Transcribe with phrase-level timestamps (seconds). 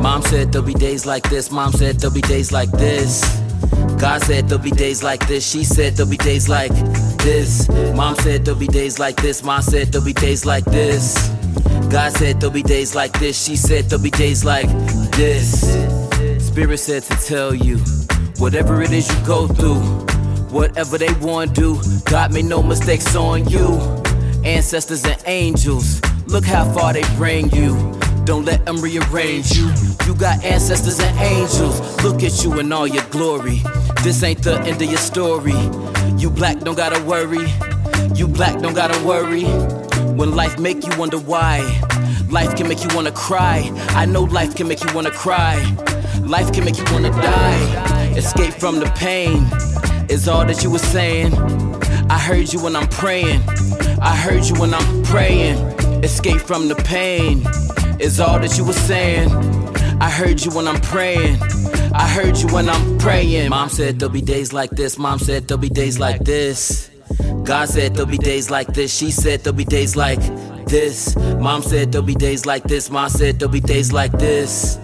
[0.00, 1.50] Mom said there'll be days like this.
[1.50, 3.22] Mom said there'll be days like this.
[4.00, 5.48] God said there'll be days like this.
[5.48, 6.72] She said there'll be days like
[7.18, 7.68] this.
[7.94, 9.42] Mom said there'll be days like this.
[9.42, 11.30] Mom said there'll be days like this.
[11.90, 13.44] God said there'll be days like this.
[13.44, 14.68] She said there'll be days like
[15.16, 15.60] this.
[16.38, 17.78] Spirit said to tell you,
[18.38, 19.80] whatever it is you go through,
[20.50, 23.66] whatever they want to do, God made no mistakes on you.
[24.44, 27.74] Ancestors and angels, look how far they bring you.
[28.24, 29.68] Don't let them rearrange you.
[30.06, 31.80] You got ancestors and angels.
[32.04, 33.62] Look at you in all your glory.
[34.04, 35.58] This ain't the end of your story.
[36.16, 37.48] You black don't gotta worry.
[38.14, 39.42] You black don't gotta worry.
[40.20, 41.60] When life make you wonder why.
[42.28, 43.72] Life can make you wanna cry.
[43.96, 45.56] I know life can make you wanna cry.
[46.20, 48.12] Life can make you wanna die.
[48.18, 49.46] Escape from the pain
[50.10, 51.32] is all that you were saying.
[52.10, 53.40] I heard you when I'm praying.
[54.02, 55.56] I heard you when I'm praying.
[56.04, 57.46] Escape from the pain
[57.98, 59.30] is all that you were saying.
[60.02, 61.40] I heard you when I'm praying.
[61.94, 63.48] I heard you when I'm praying.
[63.48, 64.98] Mom said there'll be days like this.
[64.98, 66.89] Mom said there'll be days like this.
[67.50, 68.96] God said there'll be days like this.
[68.96, 70.20] She said there'll be days like
[70.66, 71.16] this.
[71.16, 72.90] Mom said there'll be days like this.
[72.90, 74.78] Mom said there'll be days like this.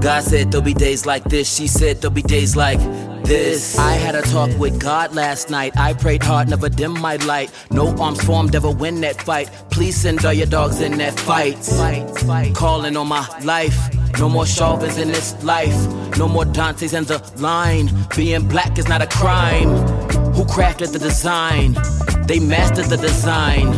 [0.00, 1.52] God said there'll be days like this.
[1.52, 2.78] She said there'll be days like
[3.24, 3.76] this.
[3.80, 5.76] I had a talk with God last night.
[5.76, 7.50] I prayed hard, never dim my light.
[7.72, 9.50] No arms formed, ever win that fight.
[9.72, 11.58] Please send all your dogs in that fight.
[12.54, 13.76] Calling on my life.
[14.20, 15.74] No more Chauvins in this life.
[16.16, 17.90] No more Dauntes in the line.
[18.14, 20.13] Being black is not a crime.
[20.34, 21.74] Who crafted the design?
[22.26, 23.70] They mastered the design.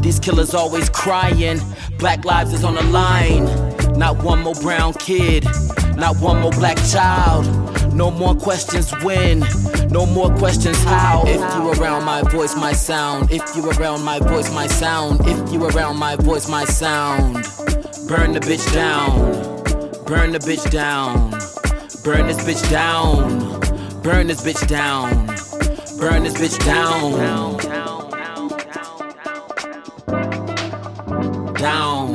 [0.00, 1.60] These killers always crying.
[1.98, 3.44] Black lives is on the line.
[3.98, 5.44] Not one more brown kid.
[5.96, 7.44] Not one more black child.
[7.94, 9.40] No more questions when.
[9.90, 11.22] No more questions how.
[11.26, 13.30] If you around my voice, my sound.
[13.30, 15.20] If you around my voice, my sound.
[15.26, 17.34] If you around my voice, my sound.
[18.08, 19.62] Burn the bitch down.
[20.06, 21.30] Burn the bitch down.
[22.02, 23.60] Burn this bitch down.
[24.02, 25.49] Burn this bitch down.
[26.00, 27.58] Burn this bitch down down.
[31.54, 32.12] Down.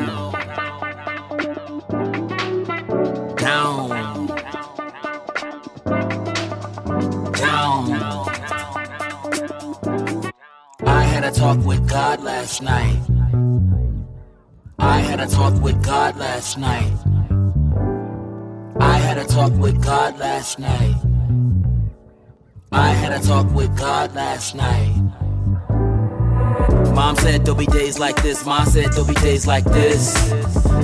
[3.35, 4.27] Down.
[7.31, 7.91] Down.
[10.83, 12.99] I had a talk with God last night.
[14.79, 16.91] I had a talk with God last night.
[18.79, 21.14] I had a talk with God last night.
[22.77, 24.91] I had a talk with God last night.
[26.93, 28.45] Mom said there'll be days like this.
[28.45, 30.13] Mom said there'll be days like this.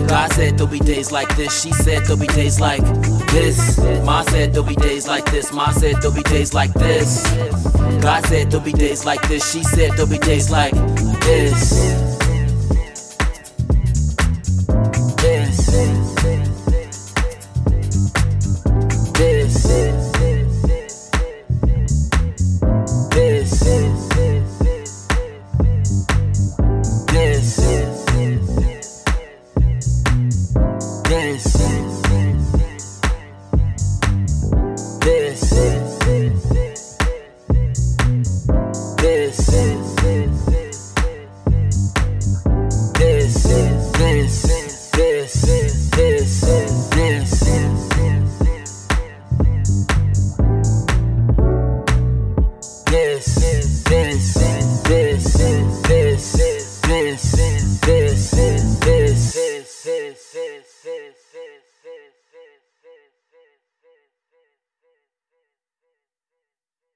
[0.08, 1.62] God said there'll be days like this.
[1.62, 2.82] She said there'll be days like
[3.32, 3.78] this.
[4.06, 5.52] Mom said there'll be days like this.
[5.52, 7.24] Mom said there'll be days like this.
[8.02, 9.52] God said there'll be days like this.
[9.52, 10.74] She said there'll be days like
[11.22, 12.21] this.